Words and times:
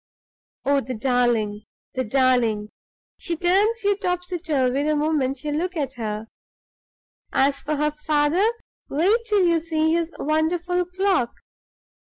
Oh, 0.65 0.81
the 0.81 0.95
darling! 0.95 1.61
the 1.93 2.03
darling! 2.03 2.69
she 3.19 3.35
turns 3.35 3.83
you 3.83 3.95
topsy 3.95 4.39
turvy 4.39 4.81
the 4.81 4.95
moment 4.95 5.43
you 5.43 5.51
look 5.51 5.77
at 5.77 5.93
her. 5.93 6.25
As 7.31 7.59
for 7.59 7.75
her 7.75 7.91
father, 7.91 8.49
wait 8.89 9.19
till 9.27 9.45
you 9.45 9.59
see 9.59 9.93
his 9.93 10.11
wonderful 10.17 10.85
clock! 10.85 11.33